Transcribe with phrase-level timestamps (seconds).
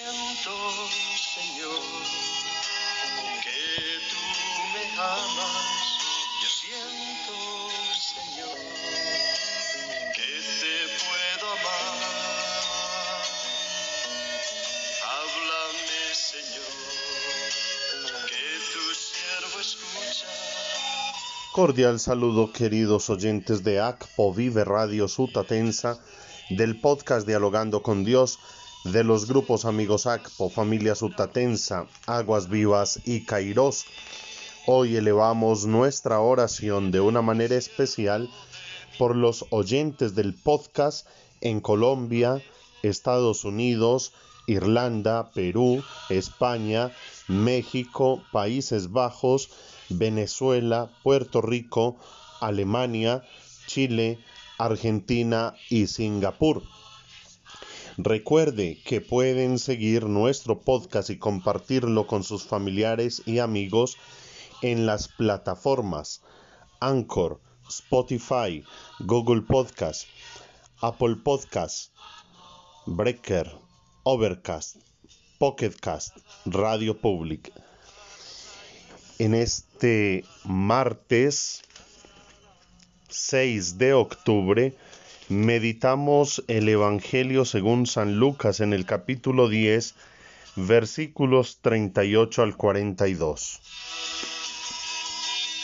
[0.00, 0.56] siento,
[1.34, 1.80] Señor,
[3.44, 3.60] que
[4.08, 4.20] tú
[4.72, 5.88] me amas.
[6.42, 7.36] Yo siento,
[8.00, 8.56] Señor,
[10.14, 11.98] que te puedo amar.
[15.04, 16.72] Háblame, Señor,
[18.28, 20.28] que tu siervo escucha.
[21.52, 25.98] Cordial saludo queridos oyentes de ACPO Vive Radio Sutatensa,
[26.48, 28.38] del podcast Dialogando con Dios,
[28.84, 33.84] de los grupos Amigos ACPO, Familia Sutatensa, Aguas Vivas y Kairos.
[34.66, 38.30] Hoy elevamos nuestra oración de una manera especial
[38.98, 41.06] por los oyentes del podcast
[41.42, 42.42] en Colombia,
[42.82, 44.12] Estados Unidos,
[44.46, 46.90] Irlanda, Perú, España,
[47.28, 49.50] México, Países Bajos,
[49.90, 51.96] Venezuela, Puerto Rico,
[52.40, 53.24] Alemania,
[53.66, 54.18] Chile,
[54.58, 56.62] Argentina y Singapur.
[58.02, 63.98] Recuerde que pueden seguir nuestro podcast y compartirlo con sus familiares y amigos
[64.62, 66.22] en las plataformas
[66.80, 68.64] Anchor, Spotify,
[69.00, 70.08] Google Podcast,
[70.80, 71.92] Apple Podcast,
[72.86, 73.52] Breaker,
[74.04, 74.76] Overcast,
[75.38, 76.16] Pocketcast,
[76.46, 77.52] Radio Public.
[79.18, 81.60] En este martes
[83.10, 84.74] 6 de octubre
[85.30, 89.94] meditamos el Evangelio según San Lucas en el capítulo 10,
[90.56, 93.60] versículos 38 al 42.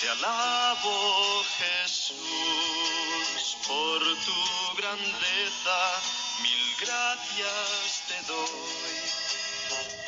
[0.00, 2.16] Te alabo, Jesús,
[3.66, 5.78] por tu grandeza.
[6.42, 8.96] Mil gracias te doy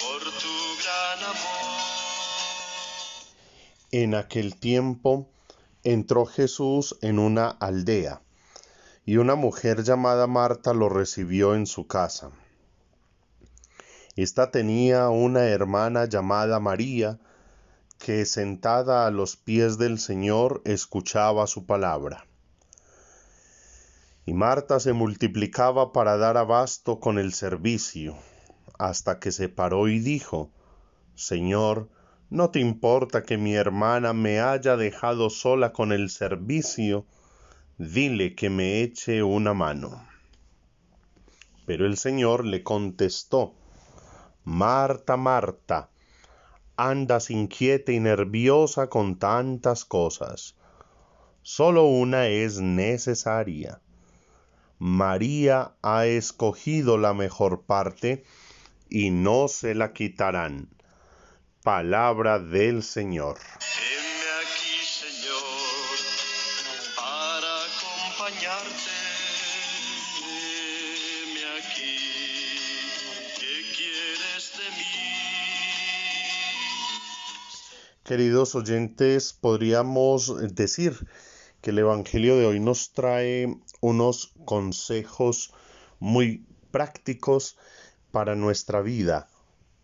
[0.00, 1.98] por tu gran amor.
[3.90, 5.28] En aquel tiempo
[5.82, 8.20] entró Jesús en una aldea,
[9.08, 12.30] y una mujer llamada Marta lo recibió en su casa.
[14.16, 17.18] Esta tenía una hermana llamada María,
[17.98, 22.26] que sentada a los pies del Señor escuchaba su palabra.
[24.26, 28.14] Y Marta se multiplicaba para dar abasto con el servicio,
[28.78, 30.50] hasta que se paró y dijo,
[31.14, 31.88] Señor,
[32.28, 37.06] ¿no te importa que mi hermana me haya dejado sola con el servicio?
[37.80, 40.04] Dile que me eche una mano.
[41.64, 43.54] Pero el Señor le contestó,
[44.42, 45.88] Marta, Marta,
[46.76, 50.56] andas inquieta y nerviosa con tantas cosas.
[51.42, 53.80] Solo una es necesaria.
[54.80, 58.24] María ha escogido la mejor parte
[58.90, 60.68] y no se la quitarán.
[61.62, 63.38] Palabra del Señor.
[73.36, 74.84] ¿Qué quieres de mí?
[78.04, 81.06] Queridos oyentes, podríamos decir
[81.60, 85.52] que el Evangelio de hoy nos trae unos consejos
[85.98, 87.58] muy prácticos
[88.12, 89.28] para nuestra vida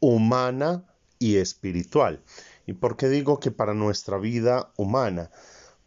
[0.00, 0.84] humana
[1.18, 2.22] y espiritual.
[2.66, 5.30] ¿Y por qué digo que para nuestra vida humana?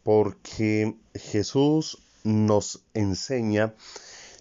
[0.04, 3.74] Porque Jesús nos enseña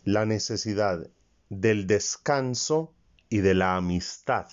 [0.03, 1.09] la necesidad
[1.49, 2.93] del descanso
[3.29, 4.47] y de la amistad.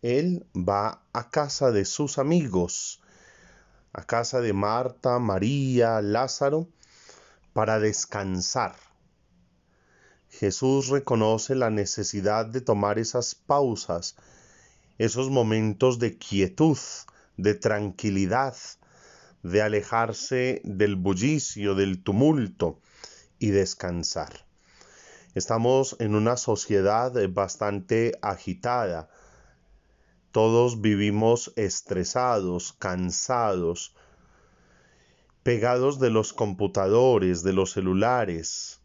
[0.00, 3.02] Él va a casa de sus amigos,
[3.92, 6.68] a casa de Marta, María, Lázaro,
[7.52, 8.74] para descansar.
[10.30, 14.16] Jesús reconoce la necesidad de tomar esas pausas,
[14.96, 16.78] esos momentos de quietud,
[17.36, 18.56] de tranquilidad,
[19.44, 22.80] de alejarse del bullicio, del tumulto
[23.38, 24.46] y descansar.
[25.34, 29.10] Estamos en una sociedad bastante agitada.
[30.32, 33.94] Todos vivimos estresados, cansados,
[35.42, 38.80] pegados de los computadores, de los celulares,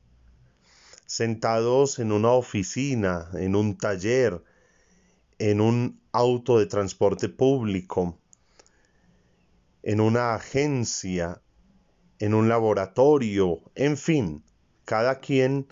[1.06, 4.44] sentados en una oficina, en un taller,
[5.38, 8.20] en un auto de transporte público,
[9.84, 11.42] en una agencia,
[12.20, 14.44] en un laboratorio, en fin,
[14.86, 15.68] cada quien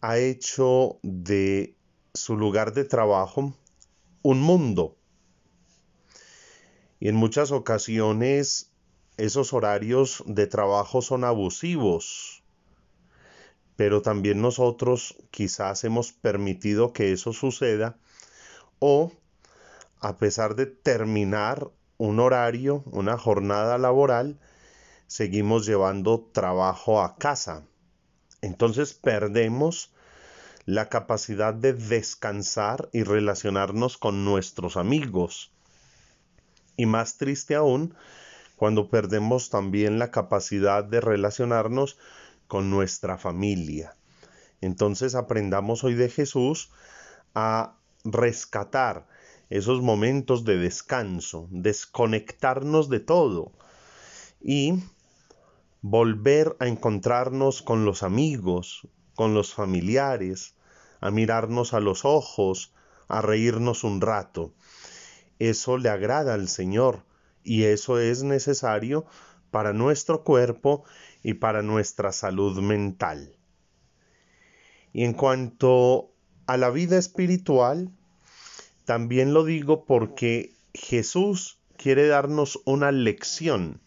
[0.00, 1.76] ha hecho de
[2.14, 3.54] su lugar de trabajo
[4.22, 4.96] un mundo.
[6.98, 8.72] Y en muchas ocasiones
[9.16, 12.42] esos horarios de trabajo son abusivos,
[13.76, 17.98] pero también nosotros quizás hemos permitido que eso suceda
[18.78, 19.12] o
[20.00, 24.38] a pesar de terminar un horario, una jornada laboral,
[25.06, 27.64] seguimos llevando trabajo a casa.
[28.42, 29.92] Entonces perdemos
[30.64, 35.52] la capacidad de descansar y relacionarnos con nuestros amigos.
[36.76, 37.94] Y más triste aún,
[38.56, 41.98] cuando perdemos también la capacidad de relacionarnos
[42.48, 43.94] con nuestra familia.
[44.60, 46.70] Entonces aprendamos hoy de Jesús
[47.34, 49.06] a rescatar
[49.50, 53.52] esos momentos de descanso, desconectarnos de todo
[54.40, 54.82] y
[55.82, 60.54] volver a encontrarnos con los amigos, con los familiares,
[61.00, 62.74] a mirarnos a los ojos,
[63.08, 64.52] a reírnos un rato.
[65.38, 67.04] Eso le agrada al Señor
[67.44, 69.06] y eso es necesario
[69.50, 70.84] para nuestro cuerpo
[71.22, 73.36] y para nuestra salud mental.
[74.92, 76.10] Y en cuanto
[76.46, 77.90] a la vida espiritual,
[78.86, 83.80] también lo digo porque Jesús quiere darnos una lección.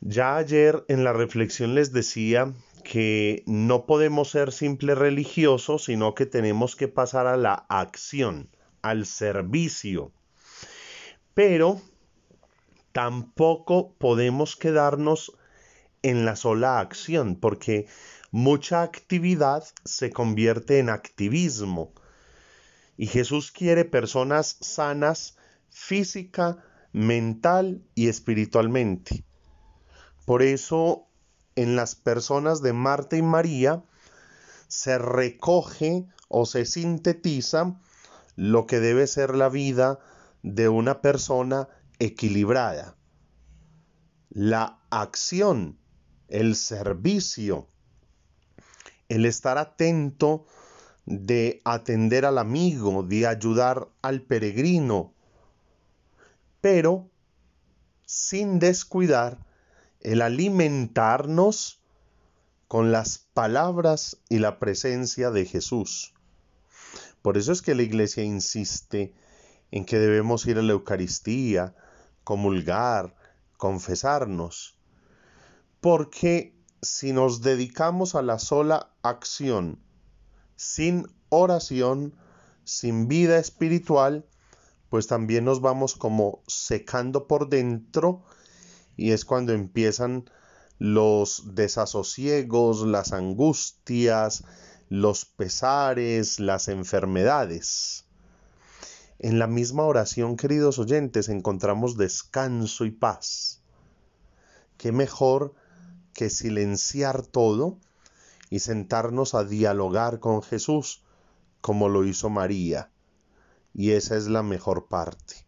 [0.00, 2.54] Ya ayer en la reflexión les decía
[2.84, 8.48] que no podemos ser simples religiosos, sino que tenemos que pasar a la acción,
[8.82, 10.12] al servicio.
[11.34, 11.80] Pero
[12.92, 15.32] tampoco podemos quedarnos
[16.02, 17.86] en la sola acción, porque
[18.30, 21.92] mucha actividad se convierte en activismo.
[22.96, 25.36] Y Jesús quiere personas sanas
[25.70, 26.62] física,
[26.92, 29.24] mental y espiritualmente.
[30.26, 31.08] Por eso
[31.56, 33.82] en las personas de Marta y María
[34.68, 37.78] se recoge o se sintetiza
[38.36, 39.98] lo que debe ser la vida
[40.42, 41.68] de una persona
[41.98, 42.96] equilibrada.
[44.30, 45.78] La acción,
[46.28, 47.68] el servicio,
[49.08, 50.46] el estar atento
[51.06, 55.12] de atender al amigo, de ayudar al peregrino,
[56.60, 57.10] pero
[58.06, 59.38] sin descuidar
[60.00, 61.80] el alimentarnos
[62.68, 66.14] con las palabras y la presencia de Jesús.
[67.20, 69.12] Por eso es que la iglesia insiste
[69.70, 71.74] en que debemos ir a la Eucaristía,
[72.24, 73.14] comulgar,
[73.56, 74.76] confesarnos,
[75.80, 79.78] porque si nos dedicamos a la sola acción,
[80.56, 82.14] sin oración,
[82.64, 84.26] sin vida espiritual,
[84.88, 88.22] pues también nos vamos como secando por dentro
[88.96, 90.30] y es cuando empiezan
[90.78, 94.44] los desasosiegos, las angustias,
[94.88, 98.04] los pesares, las enfermedades.
[99.18, 103.62] En la misma oración, queridos oyentes, encontramos descanso y paz.
[104.76, 105.54] ¿Qué mejor
[106.12, 107.78] que silenciar todo
[108.52, 111.02] y sentarnos a dialogar con Jesús
[111.60, 112.90] como lo hizo María?
[113.72, 115.46] Y esa es la mejor parte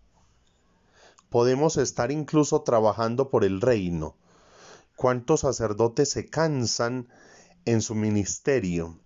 [1.34, 4.16] podemos estar incluso trabajando por el reino.
[4.94, 7.08] ¿Cuántos sacerdotes se cansan
[7.64, 9.00] en su ministerio?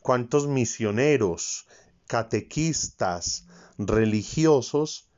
[0.00, 1.66] ¿Cuántos misioneros,
[2.06, 5.10] catequistas, religiosos?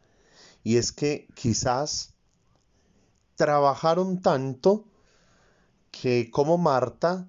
[0.65, 2.15] Y es que quizás
[3.37, 4.87] trabajaron tanto
[5.91, 7.29] que como Marta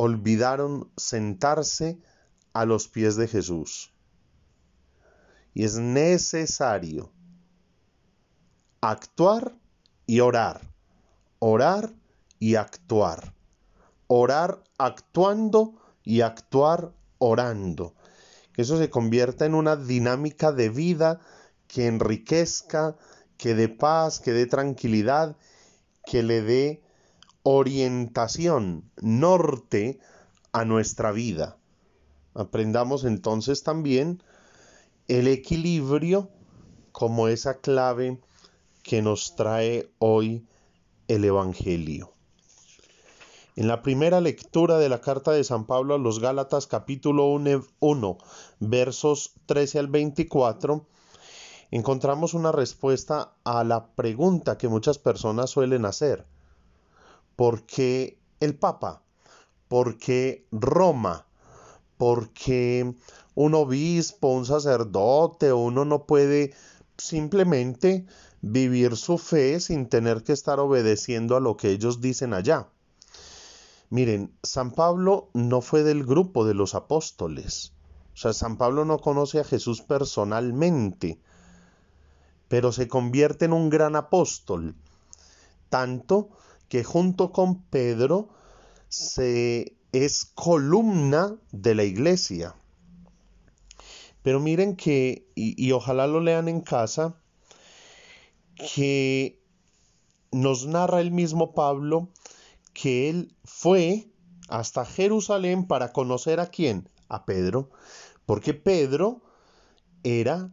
[0.00, 1.98] olvidaron sentarse
[2.52, 3.92] a los pies de Jesús.
[5.54, 7.10] Y es necesario
[8.80, 9.56] actuar
[10.06, 10.60] y orar,
[11.40, 11.92] orar
[12.38, 13.34] y actuar,
[14.06, 15.74] orar actuando
[16.04, 17.94] y actuar orando.
[18.52, 21.18] Que eso se convierta en una dinámica de vida
[21.66, 22.94] que enriquezca,
[23.36, 25.36] que dé paz, que dé tranquilidad,
[26.06, 26.87] que le dé
[27.50, 29.98] orientación, norte
[30.52, 31.56] a nuestra vida.
[32.34, 34.22] Aprendamos entonces también
[35.06, 36.28] el equilibrio
[36.92, 38.20] como esa clave
[38.82, 40.46] que nos trae hoy
[41.08, 42.12] el Evangelio.
[43.56, 48.18] En la primera lectura de la carta de San Pablo a los Gálatas capítulo 1,
[48.60, 50.86] versos 13 al 24,
[51.70, 56.26] encontramos una respuesta a la pregunta que muchas personas suelen hacer.
[57.38, 59.04] ¿Por qué el Papa?
[59.68, 61.24] ¿Por qué Roma?
[61.96, 62.92] ¿Por qué
[63.36, 66.52] un obispo, un sacerdote, uno no puede
[66.96, 68.06] simplemente
[68.40, 72.70] vivir su fe sin tener que estar obedeciendo a lo que ellos dicen allá.
[73.88, 77.72] Miren, San Pablo no fue del grupo de los apóstoles.
[78.14, 81.20] O sea, San Pablo no conoce a Jesús personalmente,
[82.48, 84.74] pero se convierte en un gran apóstol,
[85.68, 86.30] tanto
[86.68, 88.28] que junto con Pedro
[88.88, 92.54] se es columna de la iglesia.
[94.22, 97.16] Pero miren que, y, ojalá lo lean en casa,
[98.74, 99.40] que
[100.32, 102.10] nos narra el mismo Pablo
[102.74, 104.08] que él fue
[104.48, 107.70] hasta Jerusalén para conocer a quién, a Pedro,
[108.26, 109.22] porque Pedro
[110.02, 110.52] era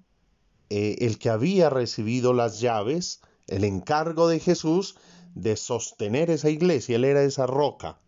[0.70, 4.96] eh, el que había recibido las llaves, el encargo de Jesús
[5.36, 8.00] de sostener esa iglesia, él era esa roca.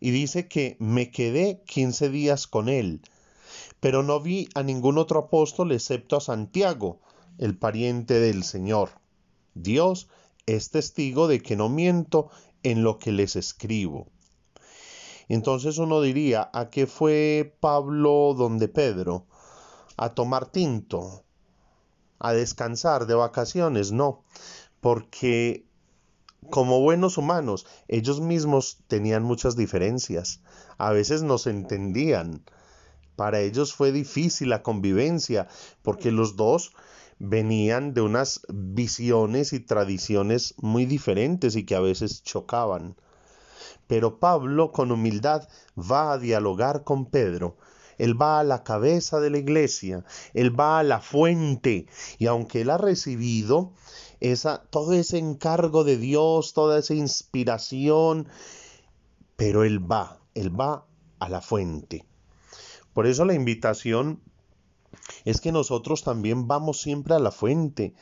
[0.00, 3.02] Y dice que me quedé 15 días con él,
[3.80, 7.00] pero no vi a ningún otro apóstol excepto a Santiago,
[7.38, 8.90] el pariente del Señor.
[9.54, 10.08] Dios
[10.46, 12.30] es testigo de que no miento
[12.62, 14.06] en lo que les escribo.
[15.28, 19.26] Entonces uno diría, ¿a qué fue Pablo donde Pedro?
[19.96, 21.24] ¿A tomar tinto?
[22.18, 23.92] ¿A descansar de vacaciones?
[23.92, 24.24] No,
[24.80, 25.66] porque
[26.50, 30.40] como buenos humanos, ellos mismos tenían muchas diferencias.
[30.78, 32.42] A veces no se entendían.
[33.16, 35.48] Para ellos fue difícil la convivencia,
[35.82, 36.72] porque los dos
[37.18, 42.96] venían de unas visiones y tradiciones muy diferentes y que a veces chocaban.
[43.86, 45.48] Pero Pablo con humildad
[45.78, 47.56] va a dialogar con Pedro.
[47.98, 51.86] Él va a la cabeza de la iglesia, él va a la fuente
[52.18, 53.72] y aunque él ha recibido
[54.20, 58.28] esa, todo ese encargo de Dios, toda esa inspiración,
[59.36, 60.86] pero él va, él va
[61.18, 62.04] a la fuente.
[62.92, 64.22] Por eso la invitación
[65.24, 67.94] es que nosotros también vamos siempre a la fuente.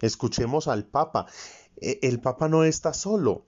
[0.00, 1.26] Escuchemos al Papa.
[1.80, 3.46] E, el Papa no está solo.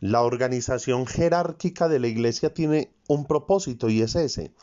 [0.00, 4.54] La organización jerárquica de la Iglesia tiene un propósito y es ese.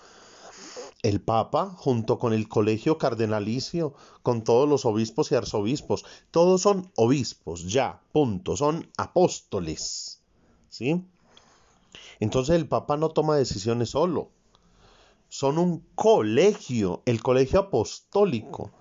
[1.03, 6.91] El Papa, junto con el colegio cardenalicio, con todos los obispos y arzobispos, todos son
[6.95, 10.21] obispos, ya, punto, son apóstoles.
[10.69, 11.05] ¿Sí?
[12.19, 14.31] Entonces el Papa no toma decisiones solo
[15.29, 18.71] son un colegio, el colegio apostólico,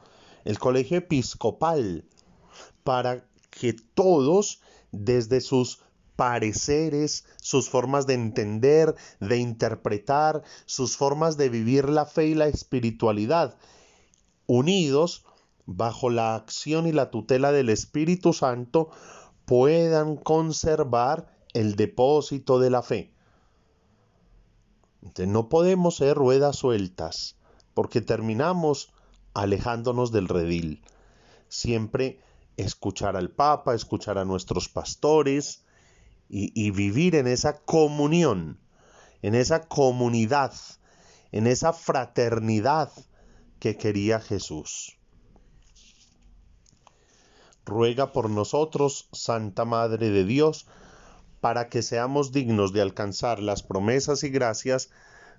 [0.44, 2.04] el colegio episcopal,
[2.84, 4.60] para que todos,
[4.92, 5.80] desde sus
[6.16, 12.48] pareceres, sus formas de entender, de interpretar, sus formas de vivir la fe y la
[12.48, 13.56] espiritualidad,
[14.46, 15.24] unidos
[15.66, 18.90] bajo la acción y la tutela del Espíritu Santo,
[19.44, 23.16] puedan conservar el depósito de la fe
[25.26, 27.36] no podemos ser ruedas sueltas
[27.74, 28.92] porque terminamos
[29.34, 30.82] alejándonos del redil.
[31.48, 32.20] Siempre
[32.56, 35.64] escuchar al Papa, escuchar a nuestros pastores
[36.28, 38.58] y, y vivir en esa comunión,
[39.22, 40.52] en esa comunidad,
[41.32, 42.92] en esa fraternidad
[43.58, 44.98] que quería Jesús.
[47.64, 50.66] Ruega por nosotros, Santa Madre de Dios,
[51.40, 54.90] para que seamos dignos de alcanzar las promesas y gracias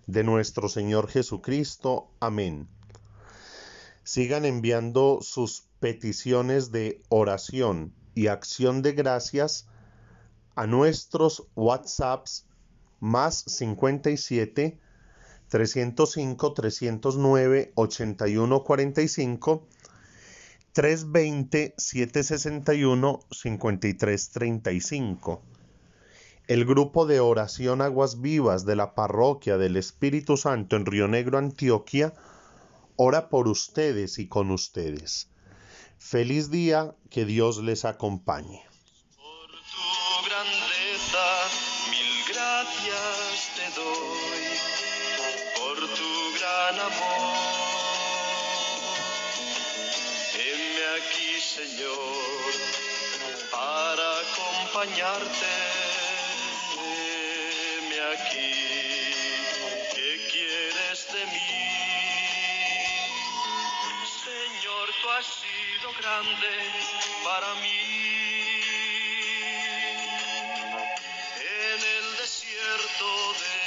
[0.08, 2.10] de nuestro Señor Jesucristo.
[2.20, 2.68] Amén.
[4.04, 9.68] Sigan enviando sus peticiones de oración y acción de gracias
[10.58, 12.46] a nuestros WhatsApps
[13.00, 14.78] más 57
[15.48, 19.68] 305 309 8145
[20.74, 25.42] 320 761 5335
[26.48, 31.38] el grupo de oración Aguas Vivas de la Parroquia del Espíritu Santo en Río Negro,
[31.38, 32.14] Antioquia,
[32.96, 35.30] ora por ustedes y con ustedes.
[35.98, 38.67] Feliz día, que Dios les acompañe.
[46.68, 47.22] Gran amor.
[50.34, 52.54] Heme aquí, Señor,
[53.52, 55.54] para acompañarte
[58.14, 58.54] aquí.
[59.96, 61.54] ¿Qué quieres de mí?
[64.24, 66.54] Señor, tú has sido grande
[67.24, 67.82] para mí.
[71.40, 73.08] En el desierto
[73.42, 73.67] de